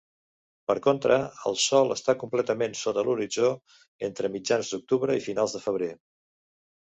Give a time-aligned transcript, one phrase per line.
[0.69, 1.17] Per contra,
[1.49, 3.51] el sol està completament sota l'horitzó
[4.09, 5.91] entre mitjans d'octubre i finals de febrer.